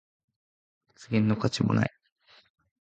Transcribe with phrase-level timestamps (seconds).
[0.95, 1.91] 発言の価値もない